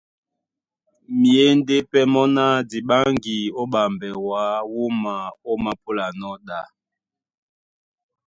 Myěndé 1.19 1.77
pɛ́ 1.91 2.03
mɔ́ 2.13 2.25
ná 2.35 2.45
:Di 2.69 2.77
ɓáŋgi 2.87 3.37
ó 3.61 3.63
ɓambɛ 3.73 4.09
wǎ 4.27 4.43
wúma 4.73 5.13
ómāpúlanɔ́ 5.51 6.33
ɗá. 6.47 6.59